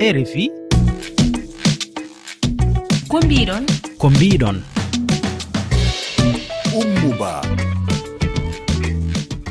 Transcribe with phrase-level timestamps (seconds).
[0.00, 0.50] rfi
[3.08, 3.64] ko mbiɗon
[3.98, 4.56] ko mbiɗon
[6.78, 7.42] ummuba.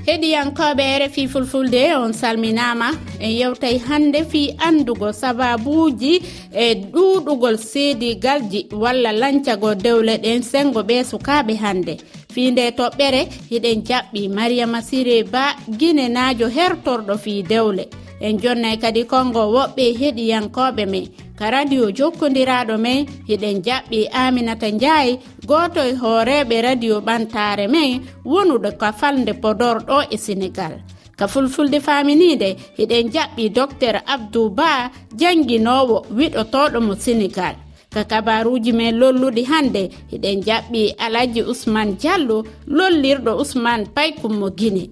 [0.07, 6.21] Heɗiyankoɓe rfi fulfulde on salminama en yewtay hande fi andugo sababuji
[6.55, 11.97] e ɗuɗugol seedigalji walla lancago dewle ɗen sengo ɓe sukaɓe hande
[12.33, 13.21] fi nde toɓɓere
[13.51, 17.85] hiɗen jaɓɓi mariama siré ba guinenajo hertorɗo fi dewle.
[18.25, 21.05] en jonnay kadi kongo woɓɓe heɗiyankoɓe men.
[21.39, 25.19] Ka radio jokkodiraɗo men hiɗen jaɓɓi aminata ndiaye
[25.49, 30.73] goto e hooreɓe radio ɓantare men wonuɗo ka falde podor ɗo e sénégal
[31.17, 37.55] ka fulfulde faminide hiɗen jaɓɓi docteur abdou ba janguinowo wiɗotoɗo mo sénégal
[37.93, 42.37] ka kabaruji men lolluɗi hande hiɗen jaɓɓi alaji ousmane diallo
[42.77, 44.83] lollirɗo ousmane paykummo guine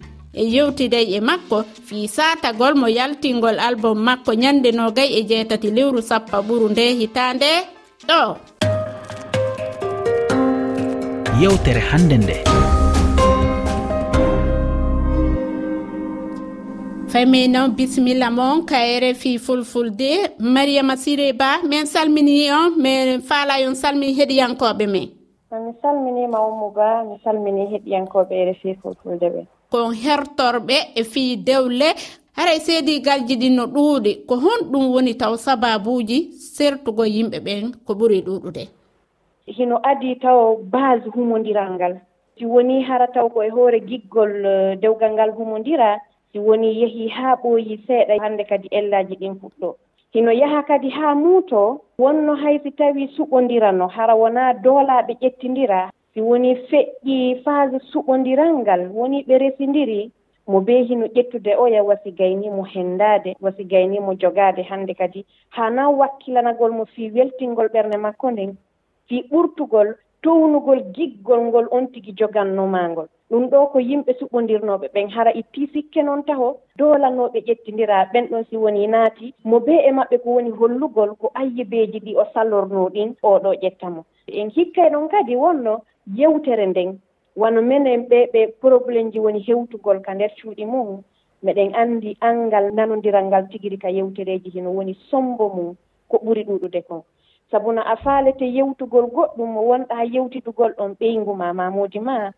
[0.42, 1.58] e yewtiday e makko
[1.88, 7.52] fi satagol mo yaltingol album makko ñande nogay e jeetati lewru sappa ɓuru nde hitande
[8.08, 8.22] ɗo.
[11.42, 12.36] Yewtere hannde nde.
[17.12, 20.12] Fami noon bisimilla mon kayre fi fulfulde.
[20.40, 25.08] Mariama siré ba min salmini on min faala on salmini heɗiyankoɓe min
[25.64, 29.42] mi salminima ummu ba mi salmini heɗiyankoɓe refi fulfulde ɓe
[29.76, 31.88] kon hertorɓe e fii dewle
[32.38, 34.12] haray seedigalji ɗin no ɗuuɗi.
[34.28, 36.18] Ko honɗum woni taw sababuji
[36.56, 38.64] sertugo yimɓe ɓen ko ɓuri ɗuuɗude?
[39.58, 40.40] Hino adi taw
[40.74, 41.94] base humodiral ngal.
[42.38, 46.00] Si woni hara taw koye hoore giggol eh, dewgal ngal humodira
[46.32, 49.76] si woni yehi haa ɓooyi seeɗa hannde kadi ellaji ɗin fuɗɗo.
[50.14, 56.22] Hino yaha kadi haa muuto wonno hay si tawi suɓondirano hara wonaa doolaaɓe ƴettindira si
[56.22, 60.12] woni feƴƴi phase suɓodiral ngal woni ɓe resindiri
[60.48, 65.26] mo bee hino ƴettude o ya wasi gaynimo henndaade wasi gaynimo jogaade hannde kadi.
[65.50, 68.56] Haa hana wakkilanagol mo fii weltingol ɓernde makko nden
[69.10, 75.10] fii ɓurtugol townugol giggol ngol on tigi joganno ngol ɗum ɗo ko yimɓe suɓondirnooɓe ɓen
[75.10, 78.06] hara ittii sikke noon taho doolanooɓe ƴettindiraa.
[78.14, 82.16] Ɓen ɗon si woni naati mo bee e maɓɓe ko woni hollugol ko ayyibeeji ɗi
[82.16, 87.00] o sallorno ɗin oɗo ƴettamo en hikkay ɗon kadi wonno yewtere nden
[87.36, 91.04] wano minen ɓe ɓe probléme ji woni hewtugol ka nder cuuɗi mum
[91.44, 95.76] meɗen anndi anngal nanondiral ngal tigiri ka yewtereeji hino woni sombo mum
[96.10, 97.02] ko ɓuri ɗuɗude kon.
[97.52, 102.32] Sabu no a faalete yewtugol goɗɗum mo wonɗaa yewtidugol ɗon ɓeyngu ma mamoodi ma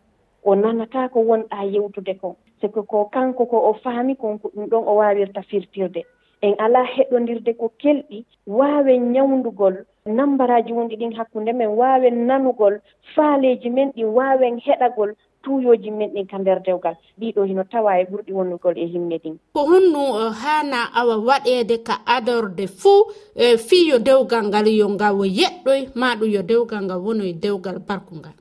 [0.44, 2.35] o nanataa ko wonɗaa yewtude kon.
[2.61, 6.03] Siko ko kanko ko o faami kon ko ɗum ɗon o waawirta firtirde.
[6.42, 9.75] en alaa heɗondirde ko kelɗi waawen ñawndugol
[10.06, 12.80] nambaraaji wonɗi ɗin hakkunde men waawen nanugol
[13.16, 15.12] faaleeji men ɗi waawen heɗagol
[15.44, 16.96] tuuyooji men ɗin ka nder dewgal.
[17.20, 19.36] Ɗiɗo hino tawa e ɓurɗi wonnugol e himɓe ɗin.
[19.53, 24.90] Ko honɗum eh, haana awa waɗeede ka adorde fuu e fii yo dewgal ngal yo
[24.90, 28.36] ngawo yeɗɗoy maa ɗum yo dewgal ngal wono e dewgal barku ngal.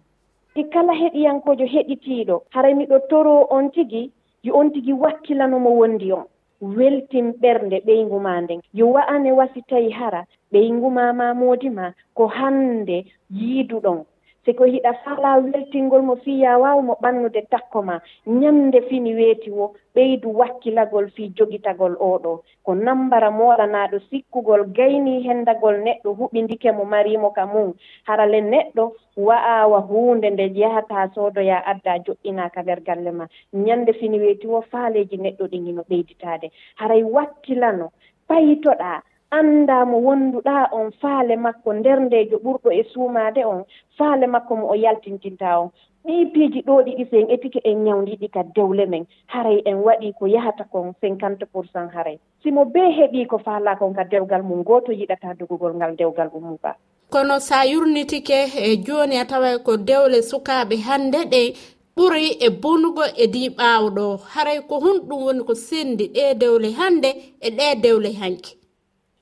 [0.55, 2.43] Ɗi kala heɗiyankojo heɗitiiɗo.
[2.51, 4.11] Haray miɗo toro on tigi
[4.43, 6.25] yo on tigi wakkilanomo wondi on.
[6.61, 8.61] weltin ɓernde ɓeyngu ma nden.
[8.73, 14.05] Yo wa'ane wasi tawi hara ɓeyngu ma ma moodi ma ko hannde yiiduɗon.
[14.47, 17.99] si ko hiɗata fala weltingol mo fii ya waawmo ɓannude takko ma.
[18.27, 22.43] Ñande fini weeti wo ɓeydu wakkilagol fii jogitagol oɗo.
[22.63, 27.75] Ko nambara moranaaɗo sikkugol gayni hendagol neɗɗo huɓindike mo marimo ka mum.
[28.07, 33.27] Harale neɗɗo wa'awa huunde nde yahata soodoya adda joɗɗinaka nder galle ma.
[33.53, 37.91] Ñande fini weeti wo faaleji neɗɗo ɗi ngino ɓeyditade haray wakkilano
[38.29, 43.65] payitoɗaa annda mo wonnduɗa on faale makko nder ndejo ɓurɗo e suumade on
[43.99, 45.71] faale makko mo o yaltintinta on.
[46.07, 49.07] Ɗi piiji ɗo ɗiɗi so en etike en ñawdiɗi ka dewle men.
[49.27, 52.19] Haray en waɗi ko yahata kon cinquante pour cent haray.
[52.43, 56.57] Simo bee heɓii ko faala kon ka dewgal mum gooto yiɗata dogugol ngal dewgal mum
[56.63, 56.77] ba.
[57.11, 61.55] Kono sa yurnitike e jooni a tawa ko dewle sukaaɓe hannde ɗe
[61.97, 64.21] ɓuri e bonugo e di ɓaawɗo.
[64.35, 67.11] Haray ko honɗum woni ko sendi ɗe dewle hannde
[67.41, 68.56] e ɗe dewle hanki.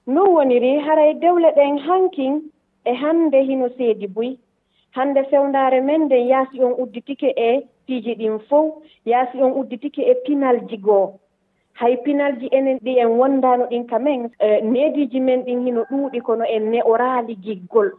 [0.06, 2.34] non woniri haray dewle ɗen hankin
[2.84, 4.36] e hannde hino seedi buy.
[4.96, 8.74] Hannde fewndaare men nden yaasi on udditike e piiji ɗin fof
[9.06, 11.18] yaasi on udditike e pinalji goo.
[11.72, 16.44] Hay pinalji enen ɗi en wondaano ɗin kamen e neediiji men ɗin hino ɗuuɗi kono
[16.44, 17.90] en ne'oraali giggol.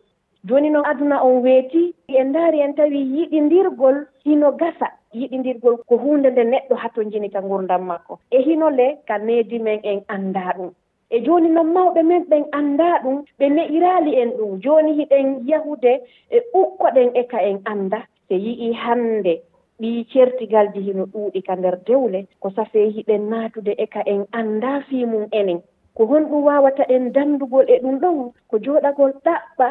[0.45, 6.29] Jooni noon aduna on weeti en ndaari en tawi yiɗindirgol hino gasa yiɗindirgol ko huunde
[6.31, 8.19] nde neɗɗo hatojini ka ngurdam makko.
[8.31, 10.71] E hino le ka needi men en anndaa ɗum.
[11.09, 14.59] e jooni noon mawɓe men ɓen anndaa ɗum ɓe ne'iraali en ɗum.
[14.63, 15.93] Jooni hiɗen yahude
[16.29, 17.99] e ɓukkoɗen e ka en annda.
[18.27, 19.33] So yi'ii hannde
[19.79, 24.81] ɗi certigalji hino ɗuuɗi ka nder dewle ko safee hiɗen naatude e ka en anndaa
[24.87, 25.59] fii mum enen.
[25.95, 29.67] Ko honɗum waawata en danndugol e ɗum ɗon ko jooɗagol ɗaɓɓa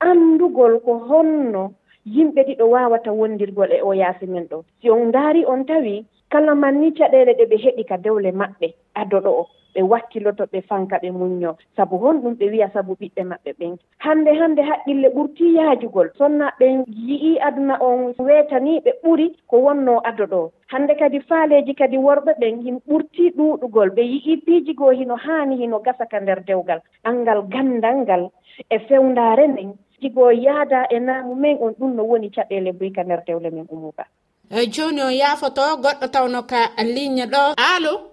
[0.00, 1.72] anndugol ko honno.
[2.06, 4.64] Yimɓe ɗiɗo waawata wondirgol e o yaasi men ɗo.
[4.80, 6.04] Si on ndaari on tawi
[6.34, 8.68] kala man ni caɗeele ɗe ɓe heɓi ka dewle maɓɓe
[9.00, 9.44] adoɗo o.
[9.74, 13.72] Ɓe wakkiloto ɓe fanka ɓe muñño sabu hon ɗum ɓe wiya sabu ɓiɓɓe maɓɓe ɓen.
[14.04, 16.08] Hannde hannde haqqille ɓurti yaajugol.
[16.18, 16.66] Sonna ɓe
[17.06, 22.62] yi'i aduna on weetani ɓe ɓuri ko wonno adoɗo hannde kadi faaleeji kadi worɓe ɓen
[22.64, 23.90] hin ɓurti ɗuuɗugol.
[23.96, 26.80] Ɓe yi'i piijigoo hino haani hino gasa ka nder dewgal.
[27.04, 28.30] Anngal ganndal ngal
[28.70, 29.70] e fewndaare nden
[30.00, 33.66] jigoo yaada e naamu men on ɗum no woni caɗeele boyi ka nder dewle men
[33.70, 34.04] umuba
[34.50, 36.60] eyi joni o yaafoto goɗɗo tawno ka
[36.94, 37.54] ligne ɗo.
[37.56, 38.10] Alo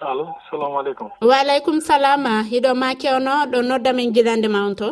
[0.00, 1.08] alo salamu aleykum.
[1.20, 4.88] Waaleykum salama hiɗo ma kewno ɗo nodda min gilande ma on to.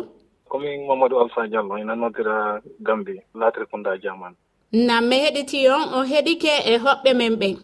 [0.49, 4.35] Komin mamadou alpha diallo ina noddira gambi laatire kunda jaman
[4.71, 7.55] nam mi heɗiti on o heɗike e hoɓɓe men ɓen.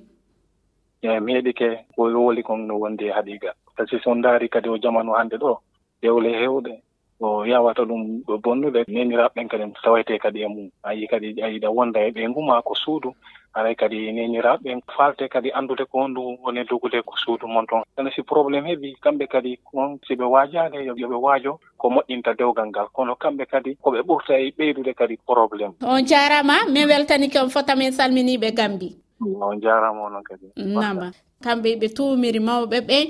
[1.03, 3.51] Eyi mi heɗike ko woli kon no wondi e haɗiga.
[3.75, 5.57] Par ce que so ndaari kadi o jamanu hannde ɗo
[6.01, 6.73] dewle heewɗe
[7.19, 10.69] o yawata ɗum ɗo bonnude neniraɓe ɓen kadi tawayte kadi e mum.
[10.83, 13.13] A yii kadi a yiɗa wonda e ɓeygu ma ko suudu
[13.53, 17.83] aray kadi neniraɓe ɓen falte kadi anndude ko hondu woni dugude ko suudu mon toon
[17.97, 22.67] ene si probléme heɓi kamɓe kadi on si ɓe waajade yoɓe waajo ko moƴƴinta dewgal
[22.67, 22.87] ngal.
[22.93, 27.49] Kono kamɓe kadi koɓe ɓurta e ɓeydude kadi probléme on jarama min weltani ke on
[27.49, 28.93] fota min salminiɓe gambi.
[29.41, 30.53] On jarama onon kadi.
[30.55, 31.11] Nama
[31.43, 33.05] kamɓe ɓe tumiri mawɓe ɓen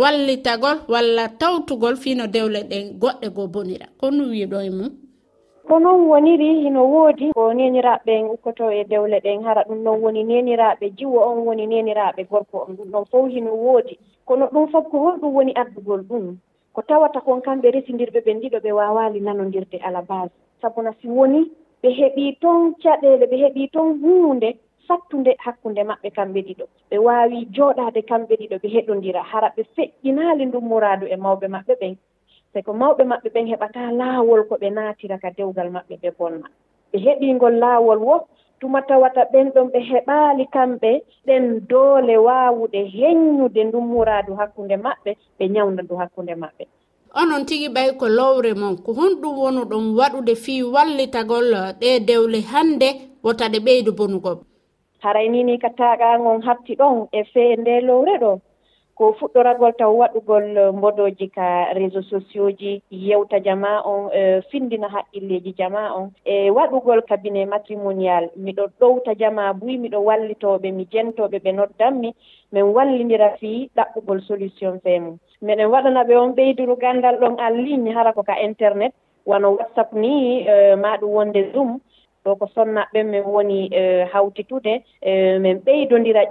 [0.00, 3.86] wallitagol walla tawtugol fino dewle ɗen goɗɗe go bonira.
[4.00, 4.90] Kono wiɗo e mum?
[5.68, 10.24] Ko noon woniri hino woodi ko neniraɓe ukkoto e dewle ɗen hara ɗum noon woni
[10.24, 12.76] neniraɓe jiwo on woni neniraɓe gorko on.
[12.76, 13.98] Ɗum ɗon fof hino woodi.
[14.26, 16.36] Kono ɗum fof ko holɗum woni addugol ɗum
[16.78, 20.30] ko tawata kon kamɓe residirɓe ɓen ɗiɗo ɓe wawali nanodirde ala base
[20.62, 21.50] sabuna si woni
[21.82, 24.56] ɓe heeɓi toon caɗele ɓe heeɓi toon hunde
[24.88, 26.64] sattunde hakkunde maɓɓe kamɓe ɗiɗo.
[26.90, 29.22] Ɓe waawi jooɗaade kamɓe ɗiɗo ɓe heɗondira.
[29.30, 31.94] Hara ɓe feƴƴinaali ndun muraadu e mawɓe maɓɓe ɓen.
[32.52, 36.48] Te ko mawɓe maɓɓe ɓen heɓataa laawol ko ɓe naatira ka dewgal maɓɓe ɓe bonna.
[36.92, 38.16] Ɓe heɓiingol laawol wo
[38.60, 40.90] tuma tawata ɓen ɗon ɓe heɓaali kamɓe
[41.26, 46.64] ɗen doole waawude heññude ndun muraadu hakkunde maɓɓe ɓe ñawnda ndu hakkunde maɓɓe.
[47.20, 51.48] Onon tigi ɓay ko lowre mon ko honɗum wonu ɗon waɗude fii wallitagol
[51.80, 52.88] ɗe dewle hannde
[53.24, 54.36] wota ɗe ɓeydu bonugol
[55.02, 58.40] haray ni ni ka taagagon hatti ɗon e fee nde lowre ɗo.
[58.98, 64.88] Ko fuɗɗoragol taw waɗugol e, mbodoji ka réseau sociaux ji yewta jama on e findina
[64.88, 66.10] haqqilleji jama on.
[66.24, 72.10] E waɗugol cabinet matrimonial miɗo ɗowta jama buy miɗo wallitoɓe mi jentoɓe ɓe noddanmi
[72.52, 77.54] min wallidira fii ɗaɓɓugol solution fee mum miɗen waɗana ɓe on ɓeyduru gandal ɗon en
[77.64, 78.92] ligne hara ko ka internet
[79.26, 81.78] wano whatsapp ni e, maɗum wonde zoom.
[82.24, 86.22] ɗo ko sonnaɓe min woni e, hawtitude e, min ɓeydodira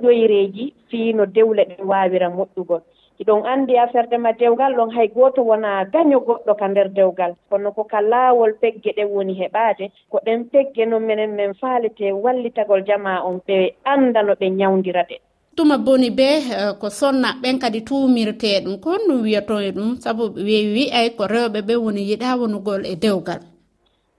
[0.90, 2.82] fii no dewle ɗe waawira moƴƴugol
[3.20, 7.34] iɗon anndi affaire de ma dewgal ɗon hay gooto wona gaño goɗɗo ka nder dewgal.
[7.50, 12.12] Kono ko ka laawol pegge ɗen woni heɓaade ko ɗen pegge noon minen min faalete
[12.14, 15.18] wallitagol jama on ɓe annda no ɓe ñawndira ɗe.
[15.56, 19.96] Tuma boni be e, ko sonna ɓen kadi tuumirtee ɗum kon ɗum wiyato e ɗum
[19.98, 23.42] sabu ɓe wi ay ko rewɓe ɓe woni yiɗaa wonugol e dewgal.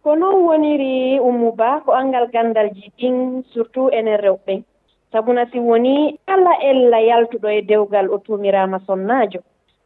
[0.08, 4.54] ko noon woniri ummu ba ko anngal ganndal jiɗɗin surtout enen rewɓe.
[5.12, 9.40] Sabuna si woni kala ella yaltuɗo e dewgal o tuumiraama sonnaajo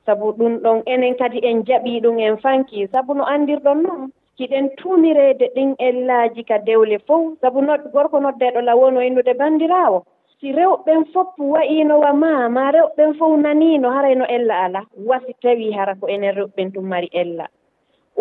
[0.07, 2.87] sabu ɗum ɗon enen kadi en jaɓii ɗum en fanki.
[2.93, 4.03] Sabu no anndirɗon noon
[4.39, 7.35] hiɗen tuumireede ɗin ellaaji ka dewle fof.
[7.41, 10.05] Sabu no gorko noddeeɗo lawono innude banndiraawo
[10.39, 15.95] si rewɓen fof wa'iinowa ma ma rewɓen fof naniino harayno ella alaa wasi tawii hara
[16.01, 17.49] ko enen rewɓen ɗum mari ella.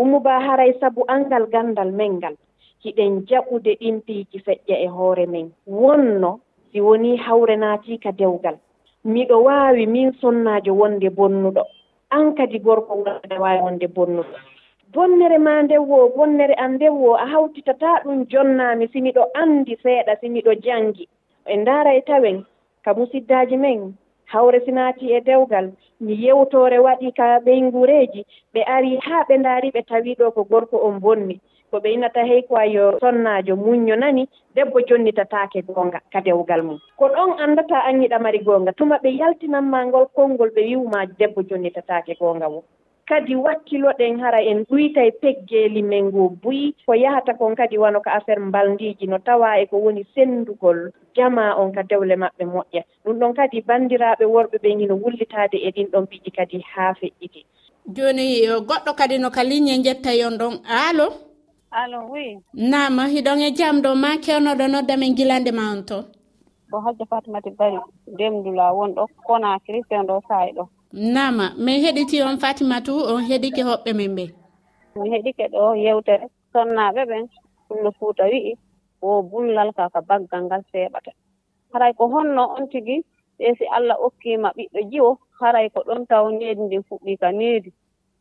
[0.02, 2.36] ummuba haray sabu angal gandal men ngal
[2.84, 5.52] hiɗen jaɓude ɗimpiiji feƴƴa e hoore men.
[5.68, 6.40] Wonno
[6.72, 8.58] si woni hawre naatiika dewgal.
[9.06, 11.64] Miɗo waawi min sonnaajo wonde bonnuɗo.
[12.10, 14.36] An kadi gorko wonde waawi wonde bonnuɗo.
[14.94, 20.30] Bonnere ma ndewwo bonnere an ndewwo a hawtitataa ɗum jonnaami si miɗo anndi seeɗa si
[20.30, 21.08] miɗo janngi.
[21.46, 22.46] E ndaara e tawen
[22.84, 23.94] ka musiddaaji men
[24.34, 25.72] hawre si naati e dewgal.
[26.00, 28.22] Mi yewtoore waɗi ka ɓeyngureeji
[28.54, 31.40] ɓe arii haa ɓe ndaari ɓe tawii ɗo ko gorko on bonni.
[31.72, 36.80] Ko ɓe innata hey ko ayo sonnaajo muñño nani debbo jonnitataake goonga ka dewgal mum.
[36.98, 41.42] Ko ɗon anndata an yiɗa mari goonga tuma ɓe yaltinanma ngol konngol ɓe wiwma debbo
[41.50, 42.64] jonnitataake goonga wo
[43.12, 48.00] kadi wakkiloɗen hara en ɓuyta e peggeeli men ngo buyi ko yahata kon kadi wano
[48.00, 50.80] ko affaire mbalndiiji no tawa e ko woni senndugol
[51.16, 52.82] jama on ka dewle maɓɓe moƴƴa.
[53.04, 57.42] Ɗum ɗon kadi banndiraaɓe worɓe ɓen hino wullitaade e ɗin ɗon mbiiji kadi haa feƴƴiti.
[57.96, 61.08] Jooni e goɗɗo kadi no ka ligne njetta yon ɗon aalo
[61.72, 62.40] alo oui.
[62.54, 66.06] Nama hiɗon e jam ɗo ma kewnoɗo nodda men gilande ma on toon
[66.72, 67.78] bon hajja fatimati bari
[68.18, 70.64] demdula wonɗo kona fen ɗo saayi ɗo.
[70.94, 74.26] nama min heɗiti on fatimatu on heɗike hoɓɓe men ɓe.
[74.96, 77.24] Mi heɗike ɗo yewtere sonnaɓe ɓen
[77.70, 78.54] ɗumno fuuta wi'i
[79.02, 81.12] o bullal ka ko baggal ngal seeɓata
[81.74, 83.04] haray ko honno on tigi
[83.40, 87.72] ɓe si allah okkima ɓiɗɗo jiwo haray ko ɗon taw needi ndin fuɗɗi ka needi.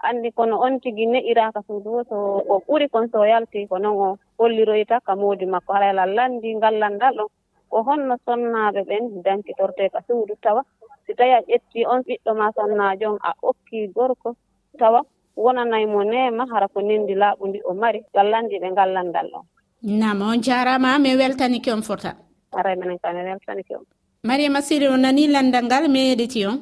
[0.02, 2.16] Anndi kono on tigi ne'iraka suudu so
[2.48, 5.72] ko ɓuri kon so yalti ko noon o holliroyta ka moodi makko.
[5.72, 7.28] Haray lallandi ngallandal ɗon
[7.70, 10.62] ko honno sonnaaɓe ɓen dankitorte ka suudu tawa
[11.10, 14.36] si tawi a ƴettii on ɓiɗɗo ma sannajo on a okkii gorko
[14.78, 15.02] tawa
[15.36, 19.44] wonanay mo nema hara ko nenndi laaɓu ndi o mari gallanɗi ɓe gallandal on.
[19.82, 22.14] Nam on jaaraama mi weltanike on fota.
[22.52, 23.84] Aray minen ka mi weltanike on.
[24.24, 26.58] Mariama siri o nanii lanndal ngal mi yeɗiti on?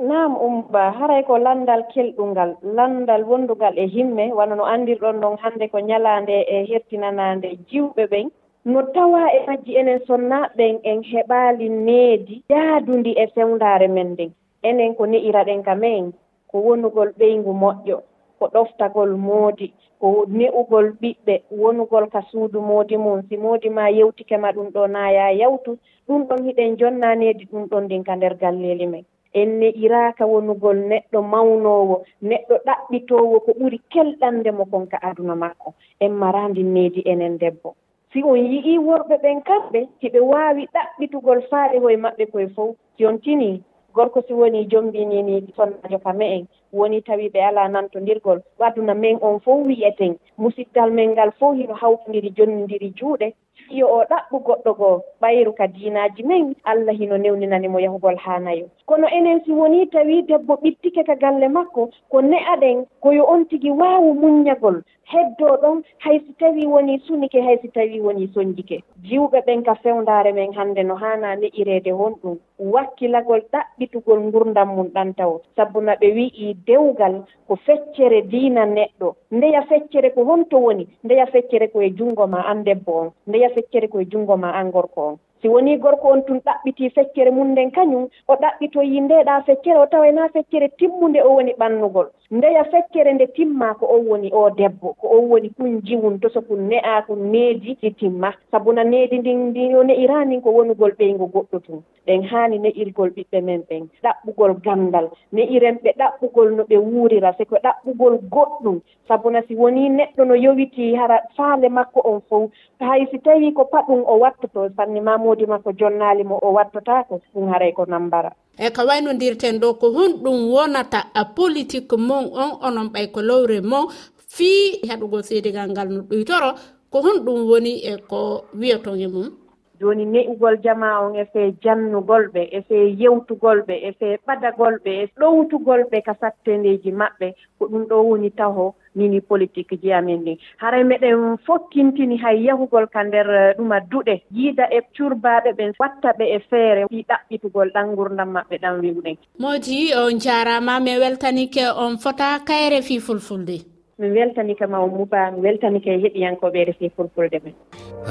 [0.00, 5.68] Nam umba haray ko landal kelɗungal lanndal wonndugal e himme wona no anndirɗon ɗon hannde
[5.70, 8.28] ko ñalaande e hertinanaande jiwɓe ɓen.
[8.66, 14.30] no tawa e majji enen sonnaɓen en heɓaali needi yaadundi e fewndaare men nden.
[14.68, 16.12] Enen ko ne'iraɗen kamen
[16.50, 17.96] ko wonugol ɓeyngu moƴƴo
[18.38, 19.66] ko ɗoftagol moodi
[20.00, 24.86] ko ne'ugol ɓiɓɓe wonugol ka suudu moodi mum si moodi ma yewtike ma ɗum ɗo
[24.94, 29.04] naaya yawtu ɗum ɗon hiɗen jonnaneedi ɗum ɗon ndin ka nder galleeli men.
[29.32, 35.74] En ne'iraaka wonugol neɗɗo mawnoowo neɗɗo ɗaɓɓitoowo ko ɓuri kelɗande mo kon ka aduna makko.
[36.00, 37.74] En maraandi needi enen debbo.
[38.16, 43.62] si on yi'ii worɓe ɓen kamɓe hiɓe waawi ɗaɓɓitugol faaɗe hoye maɓɓe koye fof jontini
[43.94, 49.40] gorko si woni jombinini sonnajo pame en woni tawi ɓe alaa nantondirgol waduna men on
[49.40, 53.32] fof wiyeten musiddal men ngal fof hino hawtondiri jonnindiri juuɗe.
[53.68, 58.38] Fiyo o ɗaɓɓu goɗɗo goo ɓayru ka diinaaji men allah hino newninani mo yahugol haa
[58.38, 63.44] nayo kono enen si woni tawi debbo ɓittike ka galle makko ko ne'aɗen koyo on
[63.44, 64.82] tigi waawu muññagol.
[65.12, 69.74] heddoo ɗon hay so tawii wonii sunike hay so tawii wonii sonndike jiwɓe ɓen ka
[69.74, 75.32] fewndaare men hannde no haanaa ne'ireede honɗum wakkilagol ɗaɓɓitugol ngurdam mum ɗan taw.
[75.56, 79.14] Sabu no ɓe wi'i dewgal ko feccere diina neɗɗo.
[79.30, 80.88] Ndeya feccere ko honto woni?
[81.04, 83.10] Ndeya feccere koye junngo ma an debbo on.
[83.26, 85.16] Ndeya feccere koye junngo ma an gorko on.
[85.46, 89.86] si wonii gorko on tun ɗaɓɓitii feccere mum nden kañum o ɗaɓɓitoyi ndeeɗaa feccere o
[89.86, 92.06] tawayna feccere timmunde o woni ɓannugol.
[92.30, 96.28] Ndeya feccere nde timmaa ko on woni o debbo ko on woni kun jiwun to
[96.34, 98.32] so kun ne'aa kun needi ɗi timma.
[98.50, 101.82] Sabu na needi ndin ndi o ne'irani ko wonugol ɓeygo goɗɗo tun.
[102.06, 107.44] ɓen haani ne'irgol ɓiɓɓe men ɓen ɗaɓɓugol ganndal ne'iren ɓe ɗaɓɓugol no ɓe wuurira se
[107.44, 108.80] ko ɗaɓɓugol goɗɗum.
[109.08, 113.52] Sabu na si wonii neɗɗo no yowitii hara faale makko on fof hay si tawii
[113.52, 118.30] ko paɗum o wattoto sanni mamoodi makko jonnaali mo o wattotaako ɗum haray ko nambara.
[118.58, 123.60] E ko waynodirten ɗo ko honɗum wonata a politique mon on onon ɓay ko lowre
[123.60, 123.86] mon
[124.28, 126.50] fii heɗugol seedigal ngal no ɗoytoro
[126.90, 129.45] ko honɗum woni e ko wiyaton e mum.
[129.80, 134.78] jooni ne'ugol jama on e fee jannugol ɓe e fee yewtugol ɓe e fee ɓadagol
[134.84, 139.92] ɓe e ɗowtugol ɓe ka sattendeeji maɓɓe ko ɗum ɗo woni taho nini politique ji
[139.92, 145.50] amin ɗin haray meɗen fokkintini hay yahugol ka nder eh, ɗuma duɗe yiida e curbaaɓe
[145.58, 150.80] ɓen watta ɓe e feere ɗi ɗaɓɓitugol ɗan gurdam maɓɓe ɗan wiwɗen modi on jarama
[150.80, 153.56] mi weltanike on fota kayre fii fulfulde.
[153.98, 157.54] Mi weltanike ma o muba mi weltanike e heɗiyankoɓe refi fulfulde men.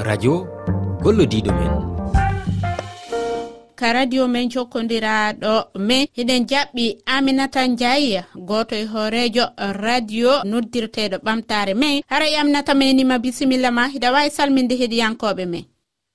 [0.08, 0.32] Radio
[1.06, 1.72] gollodiɗo men.
[3.78, 9.44] Ka radio men jokkodiraɗo min hiɗen jaɓɓi aminata ndiaye goto e hoorejo
[9.86, 13.86] radio noddirteɗo ɓamtare men hara e menima bisimilla ma.
[13.86, 15.64] Hiɗa wawi salminde heɗiyankoɓe men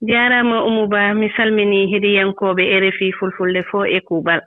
[0.02, 4.42] jarama oumouba mi salmini heɗiyankoɓe rfi fulfulde fo e kuuɓal.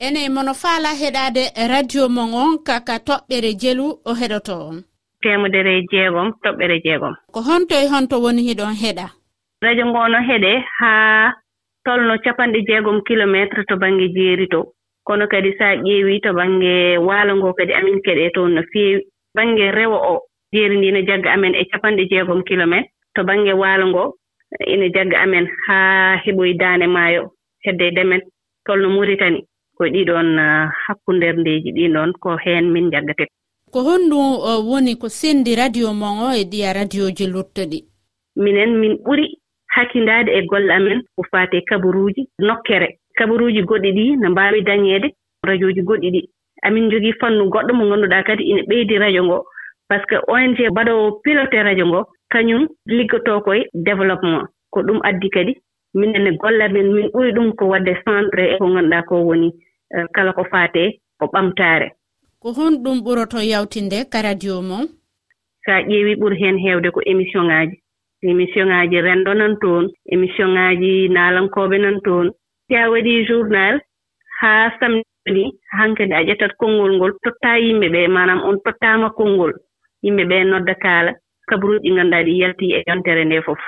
[0.00, 4.84] Ene mono faala heɗade radio mon on kaka toɓɓere jelu o heɗoto on.
[5.22, 7.14] Temedere jeegom toɓɓere jeegom.
[7.32, 9.17] Ko honto e honto woni hiɗon heɗa.
[9.62, 11.32] radio ngo no heɗe haa
[11.84, 14.60] tolno capanɗe jeegom kilométre to baŋnge jeeri to.
[15.06, 19.02] Kono kadi so a ƴeewii to baŋnge waalo ngo kadi amin keɗee toon no feewi.
[19.36, 20.14] Baŋnge rewo o
[20.52, 24.04] jeeri ndi no jagga amen e capanɗe jeegom kilométre to baŋnge waalo ngo
[24.66, 27.22] ina jagga amen haa heɓoye daande maayo
[27.64, 28.20] hedde demen.
[28.66, 29.40] Tolno muritani
[29.78, 33.28] ko ɗiɗon ah, hakkunderndeeji ɗin ɗon ko heen min jaggatee
[33.72, 37.78] ko honɗum ah, woni ko senndi radio mon o e ɗiya radio ji luttoɗi
[38.36, 39.26] minen min ɓuri
[39.78, 42.88] hakkindaade e golle amen ko faate kabaruuji nokkere.
[43.18, 45.08] Kabaruuji goɗɗi ɗi no mbaawi dañeede
[45.48, 46.20] radio ji goɗɗi ɗi.
[46.66, 49.38] Amin jogii fannu goɗɗo mo ngannduɗaa kadi ina ɓeydi radio ngo
[49.88, 52.00] par ce que ong mbaɗowo piloté radio ngo
[52.32, 54.44] kañum liggotoo koye développement.
[54.72, 55.52] Ko ɗum addi kadi
[55.94, 59.48] minen e golle amen min ɓuri ɗum ko waɗde centre e ko ngannduɗaa ko woni
[59.94, 61.88] eh, kala ko faate ko ɓamtaare.
[62.42, 64.86] Ko honɗum ɓuroto yawtinde ka radio mon
[65.64, 67.76] so a ƴeewii ɓuri heen heewde ko émission ŋaaji.
[68.22, 72.26] émission ŋaaji renndo nan toon émission ŋaaji naalankooɓe nan toon.
[72.68, 73.74] Si a waɗii journal
[74.40, 75.44] haa samdi
[75.78, 79.52] hanke nde a ƴettat konngol ngol tottaa yimɓe ɓee manam on tottaama konngol
[80.04, 81.12] yimɓe ɓee nodda kaala.
[81.48, 83.58] Kabaruuji ɗi ngannduɗaa ɗi yaltii e yontere ndee fof.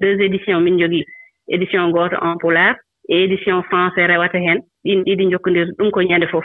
[0.00, 1.04] Deux édition min jogii
[1.48, 2.74] édition gooto en pulaar
[3.08, 6.44] e édition français rewata heen ɗin ɗiɗi jokkondir ɗum ko ñannde fof.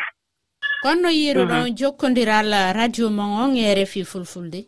[0.84, 4.60] Konno yiiru ɗon jokkondiral radio mon on e rfi fulfulde.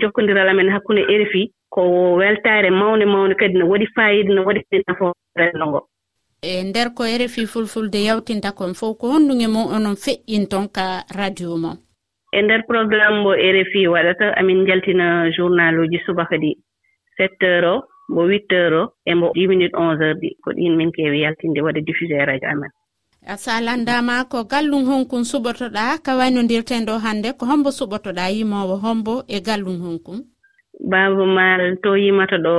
[0.00, 1.82] Jokkondiral amen hakkunde rfi ko
[2.20, 5.06] weltaare mawne mawne kadi no waɗi fayida no waɗi kadi nafo
[5.38, 5.84] renndo ngoo
[6.42, 10.86] e nder ko rfi fulfulde yawtinta kon fof ko honndunge mum onon feƴƴin ton ka
[11.18, 11.76] radio mon
[12.36, 16.52] e nder programme mo rfi waɗata amin jaltina journal uji subaka ɗi
[17.16, 20.30] sept heure o mbo huit heure o e mbo dix minute onze heure ɗi.
[20.42, 22.70] Ko ɗin min keewi yaltinde waɗa diffusé radio amen.
[23.26, 29.24] A salandama ko gallum honkum suɓotoɗa ka waynodirten ɗo hannde ko hombo suɓotoɗa yimowo hombo
[29.28, 30.20] e gallum honkum
[30.80, 31.46] baaba ma
[31.82, 32.54] to yimata ɗo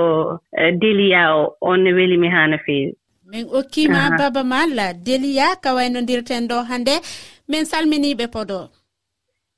[0.52, 2.94] e, deliya o on ne welimi haa no feewi
[3.32, 6.96] min okkima baaba malla deliya ka waynodirten ɗo hannde
[7.50, 8.66] min salminiiɓe podor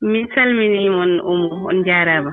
[0.02, 2.32] min salminimon umo on jaaraama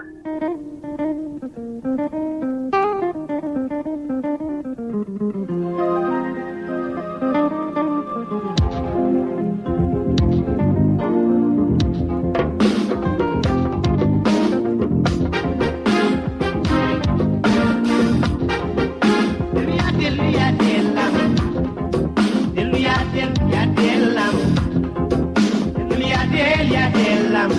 [27.44, 27.52] jam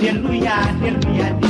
[0.00, 1.45] delluya delluya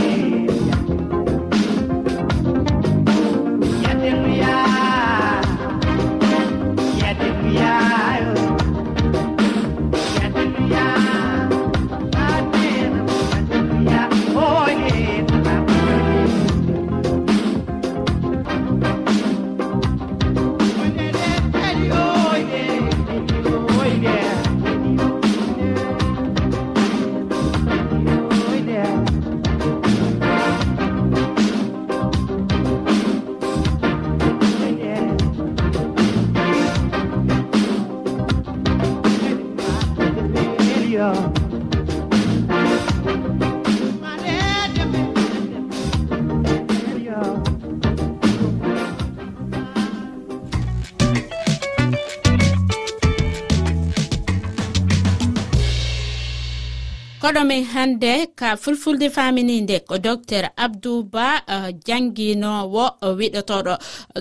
[57.27, 63.75] koɗomin hannde ka fulfulde famininde ko docteur abdou ba uh, janginowo uh, wiɗotoɗo.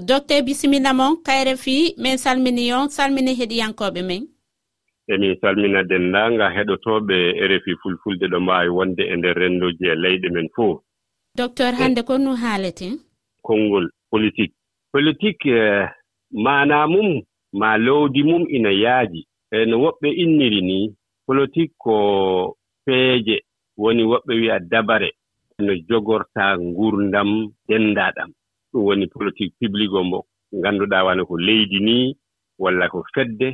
[0.09, 4.34] Docteur bisimilla mon kayre fi min salmini on salmini heɗiyankoɓe men.
[5.07, 7.17] emin salmina denndaanga heɗotooɓe
[7.49, 10.81] rfi fulfulde ɗo mbaawi wonde e nder renndooji e leyɗe men fof
[11.37, 12.93] docteur e hannde ko no haaleten
[13.45, 14.55] konngol politique.
[14.91, 15.89] Politique eh,
[16.31, 17.21] maana mum
[17.53, 19.21] ma lowdi mum ina yaaji.
[19.51, 20.77] E no woɓɓe inniri ni
[21.27, 21.95] politique ko
[22.85, 23.37] peeje
[23.77, 25.09] woni woɓɓe wi'a dabare.
[25.59, 27.29] No jogortaa ngurdam
[27.67, 28.29] denndaaɗam
[28.71, 30.19] ɗum woni politique publique o mbo
[30.57, 32.15] ngannduɗaa wana ko leydi nii
[32.59, 33.47] walla ko fedde.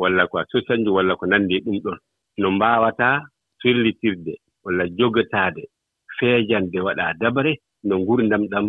[0.00, 1.98] walla ko a sosanju walla ko nanndi e ɗum ɗon.
[2.40, 3.16] No mbaawataa
[3.60, 4.32] firlitirde
[4.64, 5.62] walla jogataade
[6.18, 7.52] feejande waɗaa dabare
[7.86, 8.66] no ngurdam ɗam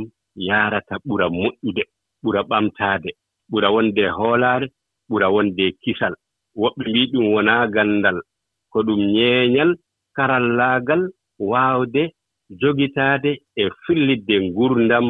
[0.48, 1.84] yaarata ɓura moƴƴude
[2.24, 3.10] ɓura ɓamtaade
[3.52, 4.68] ɓura wonde hoolaare
[5.10, 6.14] ɓura wonde kisal.
[6.62, 8.18] Woɓɓe mbii ɗum wonaa ganndal
[8.72, 9.72] ko ɗum ñeeñal
[10.16, 11.02] karallaagal
[11.52, 12.04] waawde
[12.62, 15.06] jogitaade e fillidde ngurdam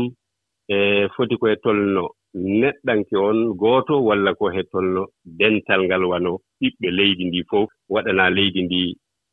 [0.73, 0.75] e
[1.15, 7.23] foti koye tolnoo neɗɗanke on gooto walla ko he tolno dental ngal wano ɓiɓɓe leydi
[7.25, 8.81] ndi fof waɗanaa leydi ndi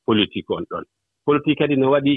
[0.06, 0.84] politique on ɗon.
[1.26, 2.14] Politique kadi no waɗi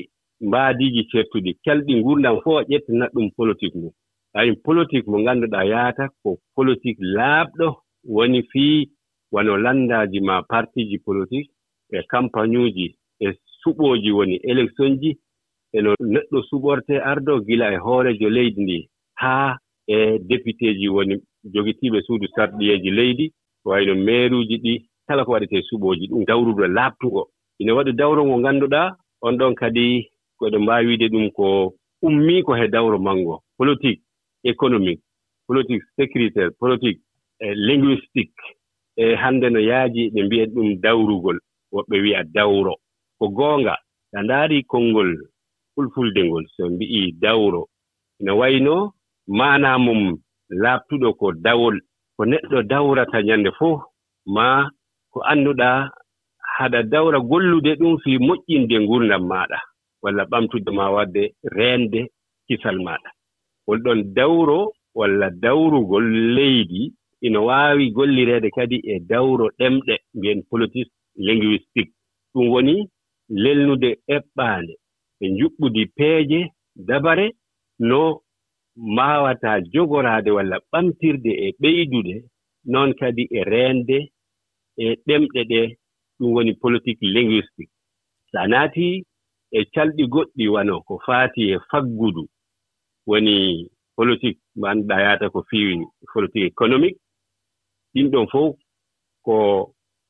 [0.48, 3.92] mbaadiiji certuɗi kelɗi ngurdam fof a ƴettanat ɗum politique mum.
[4.34, 7.68] Ayi politique mo ngannduɗaa yahata ko politique laaɓɗo
[8.16, 8.90] woni fii
[9.32, 11.52] wano lanndaaji ma partiji politique
[11.94, 12.88] e campagne uji
[13.20, 13.28] e
[13.62, 15.12] suɓooji woni élection ji
[15.74, 18.78] eno neɗɗo suɓorte ardo gila e hoorejo leydi ndi
[19.22, 19.58] haa
[19.94, 19.98] e
[20.30, 21.16] député ji woni
[21.54, 23.26] jogitiiɓe suudu sarɗiyeeji leydi
[23.70, 24.74] wayno mairuji ɗi
[25.08, 27.22] kala ko waɗetee suɓooji ɗum dawruɗo laaɓtugo
[27.62, 28.88] ina waɗi dawro ngo ngannduɗaa
[29.26, 29.86] on ɗon kadi
[30.38, 31.46] koɗo ɗe mbaawi wiide ɗum ko
[32.06, 33.36] ummii ko he dawro manngo.
[33.58, 34.02] Politique
[34.44, 35.02] économique
[35.48, 37.02] politique sécuritaire politique
[37.40, 38.42] e linguistique
[38.98, 41.38] e hannde no yaaji ɓe mbiyen ɗum dawrugol
[41.74, 42.74] woɓɓe wi'a dawro.
[43.20, 43.76] Ko goonga
[44.12, 45.12] so ndaari konngol
[45.76, 47.62] fulfulde ngol so mbi'ii dawro.
[48.20, 48.94] Ina wayno
[49.38, 50.02] maana mum
[50.62, 51.76] laaɓtuɗo ko dawol
[52.16, 53.80] ko neɗɗo dawrata ñannde fof
[54.36, 54.46] ma
[55.12, 55.80] ko annduɗaa
[56.56, 59.58] haɗa dawra gollude ɗum fii moƴƴinde ngurdam maaɗa
[60.04, 61.24] walla ɓamtude ma waɗde
[61.56, 62.00] reende
[62.48, 63.10] kisal maaɗa.
[63.68, 64.58] Holɗon dawro
[65.00, 66.82] walla dawrugol leydi
[67.26, 70.88] ina waawi gollireede kadi e dawro ɗemɗe mbiyen politis
[71.26, 71.94] linguistique.
[72.34, 72.76] Ɗum woni
[73.44, 74.74] lelnude eɓɓaande
[75.24, 76.40] e njuɓɓudi peeje
[76.88, 77.26] dabare
[77.90, 78.00] no
[78.76, 82.16] maawataa jogoraade walla ɓamtirde e ɓeydude
[82.72, 83.98] noon kadi e reende
[84.84, 85.68] e ɗemɗe ɗee
[86.18, 87.74] ɗum woni politique linguistique.
[88.32, 89.04] So a naatii
[89.58, 92.24] e calɗi goɗɗi wano ko faati e faggudu
[93.10, 93.36] woni
[93.96, 95.76] politique mo annduɗaa yahata ko fiiwi
[96.14, 97.00] politique économique.
[97.94, 98.56] Ɗin ɗon fof
[99.26, 99.36] ko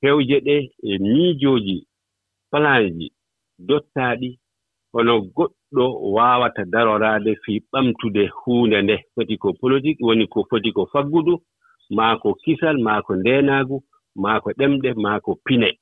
[0.01, 0.55] hewje ɗe
[0.89, 1.77] e miijooji
[2.51, 3.07] plan ji
[3.67, 4.29] dottaaɗi
[4.93, 9.05] hono goɗɗi neɗɗo waawata daroraade fii ɓamtude huunde nde.
[9.15, 11.39] Foti ko politique woni ko foti ko faggudu
[11.89, 13.83] maa ko kisal maa ko ndeenaagu
[14.15, 15.77] maa ko ɗemɗe maa ko pine.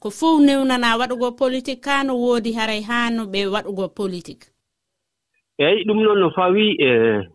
[0.00, 4.46] Ko fof newnanaa waɗugo politique kaa no woodi haray haa no ɓe waɗugo politique?
[5.58, 6.90] Eeyi ɗum noon no fawii e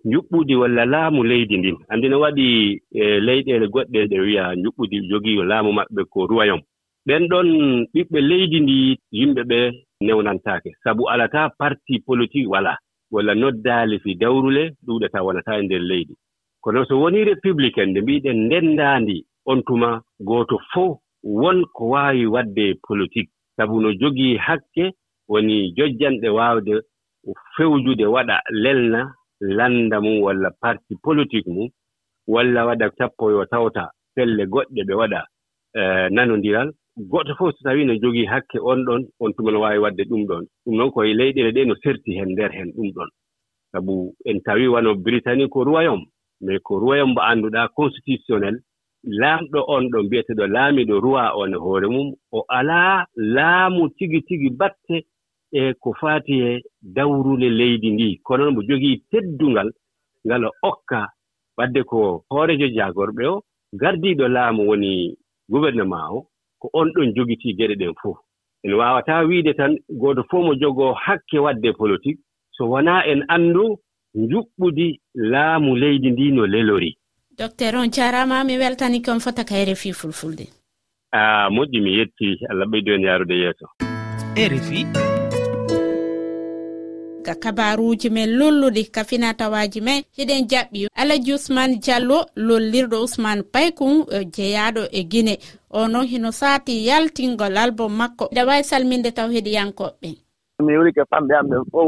[0.05, 1.77] njuɓɓudi walla laamu leydi ndin.
[1.89, 6.63] Anndi no waɗi e leyɗeele goɗɗe ɗe wiya njuɓɓudi jogii laamu maɓɓe ko royaume
[7.07, 7.47] ɓen ɗon
[7.93, 9.59] ɓiɓɓe leydi ndi yimɓe ɓe
[10.01, 10.75] newnantaake.
[10.83, 12.77] Sabu alataa parti politique walaa
[13.12, 16.15] walla noddaali fi dawrule ɗuuɗataa wonataa e nder leydi.
[16.62, 22.75] Kono so wonii républicaine nde mbiiɗen ndenndaandi on tuma gooto fof won ko waawi waɗde
[22.88, 23.31] politique.
[23.57, 24.91] Sabu no jogii hakke
[25.27, 26.73] woni jojjanɗe waawde
[27.55, 31.69] fewjude waɗa lelna lannda mum walla parti politique mum
[32.27, 35.19] walla waɗa sappo yo tawta pelle goɗɗe ɓe waɗa
[35.79, 39.80] eh, nanonndiral goɗɗo fof so tawii no jogii hakke on ɗon on tuma no waawi
[39.86, 40.43] waɗde ɗum ɗon.
[40.65, 43.10] Ɗum noon koye leyɗele ɗe no serti heen ndeer heen ɗum ɗon.
[43.71, 46.06] Sabu en tawii wano britannie ko royaume
[46.41, 48.58] mais ko royaume mbo annduɗaa constitutionnel
[49.19, 54.49] laamɗo on ɗo mbiyeteɗo laamiiɗo roi on e hoore mum o alaa laamu tigi tigi
[54.60, 54.95] batte
[55.60, 56.49] e ko faati e
[56.95, 59.69] dawrule leydi ndi kono noon mbo jogii teddungal
[60.25, 61.02] ngal o okka
[61.58, 61.97] wadde ko
[62.32, 63.36] hoorejo jaagorɓe o
[63.82, 64.91] gardiiɗo laamu woni
[65.52, 66.19] gouvernement o
[66.60, 68.17] ko on ɗon jogitii geɗe ɗen fof
[68.63, 72.19] en waawataa wiide tan gooto fof mo jogoo hakke waɗde politique
[72.52, 73.78] so wonaa en anndu
[74.15, 76.98] njuɓɓudi laamu leydi ndi no lelori.
[77.39, 80.45] Docteur on jaaraama mi weltani kon fota ka rfi fulfulde.
[81.12, 83.65] A moƴƴi mi yettii allah ɓeydo en yaarude yeeso.
[84.52, 84.86] Rfi
[87.25, 90.03] ga kabaruji men lolluɗi ka finatawaji men.
[90.17, 93.93] Hiɗen jaɓɓi alaji ousmane diallo lollirɗo ousmane paykun
[94.36, 95.34] jeeyaɗo e, e guine
[95.69, 98.25] o noon hino saati yaltingol album makko.
[98.32, 100.10] Eɗa wawi salminde taw heɗiyankoɓɓe
[100.63, 101.88] mi yuri ko famɓe am ɓen fof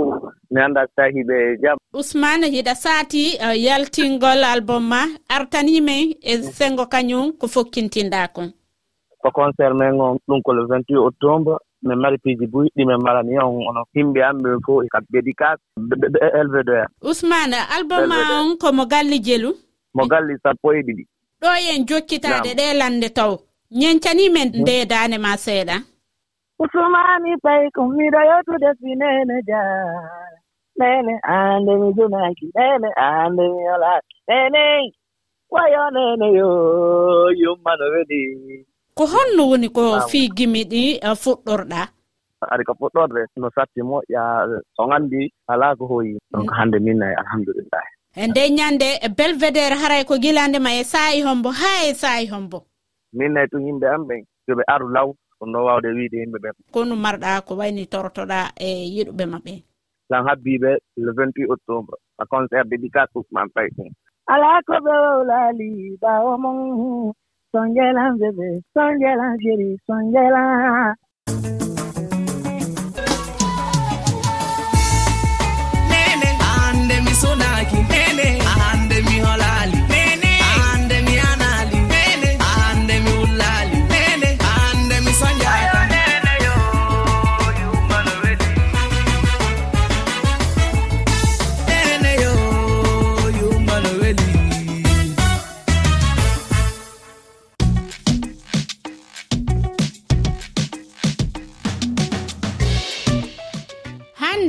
[0.52, 1.78] mi annda sahiɓe jam.
[1.94, 5.02] Ousmane hiɗa saati e, yaltingol album ma.
[5.30, 8.50] Artanimen e sengo kañum ko fokkintinɗa kon.
[9.22, 11.58] Ko concert men on ɗum ko le 28 octobre.
[11.84, 15.62] min mari piiji buyɗi min marani on ono himɓe an ɓen fof e ka bédicace
[16.39, 16.88] elvédo en.
[17.08, 19.50] Ousmane album ma on komo galli jelu?
[19.96, 21.04] Mo galli sappo e ɗiɗi.
[21.41, 23.32] Ɗo en jokkitade ɗe lande taw.
[23.80, 24.62] Ñencanimen mm.
[24.62, 25.76] ndeedane ma seeɗa?
[26.63, 29.62] Usumani ɓay ko miɗo yottude finene ja
[30.80, 34.63] nene ande mi junaki nene ande mi yolaki nene
[35.54, 36.50] wayo nene yo
[37.41, 38.22] yummano weɗi.
[39.02, 41.82] ko honno woni ko fii gimi ɗi e, fuɗɗorɗa?
[42.54, 44.22] Ari ko fuɗɗorde no satti moƴƴa
[44.78, 46.58] on anndi alaa ko hoyi donc mm.
[46.58, 51.22] hannde min ay alhamdulillahi e nde ñannde e belvédére haray ko gilande ma e saayi
[51.26, 52.58] hombo haa e saayi hombo?
[53.14, 55.08] Min nayi ɗum yimɓe am ɓen yo ɓe aru law
[55.40, 59.54] ɗum ɗo waawde wiide yimɓe ɓen kono marɗa ko wayni torotoɗa e yiɗuɓe maɓɓe
[60.10, 60.72] tan habbiɓe
[61.06, 63.90] le 28 octobre a concert dédicace ɗum man ɓay ɗum.
[64.34, 67.14] Alaa ko ɓe wowlaali ɓaawo mon.
[67.52, 70.96] songelan bébé songelan chéri songelan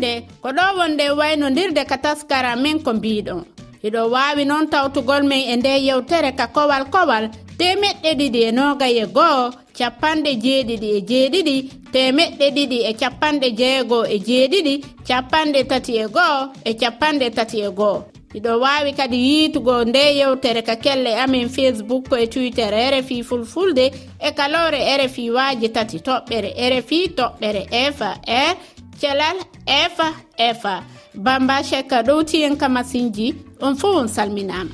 [0.03, 3.45] hannde ko ɗo wonde waynodirde ka taskara min ko mbiɗon
[3.83, 9.07] hiɗo wawi noon tawtugol min e nde yewtere ka kowal kowal temeɗɗe ɗiɗi e noogaye
[9.07, 11.57] goho capanɗe jeeɗiɗi e jeeɗiɗi
[11.93, 14.75] temeɗɗe ɗiɗi e capanɗe jeegoo e jeeɗiɗi
[15.09, 20.62] capanɗe tati e goho e capanɗe tati e goho iɗo wawi kadi yiitugo nde yewtere
[20.62, 23.85] ka kelle amin facebook e twitter e rfi fulfulde
[24.27, 27.62] e kalore rfi waji tati toɓɓere rfi toɓɓere
[27.99, 28.17] fr
[29.03, 29.37] kelal
[29.67, 30.75] efa efa
[31.25, 33.27] bamba cheka ɗowtiyen kamasinji
[33.61, 34.71] on fo on salminama.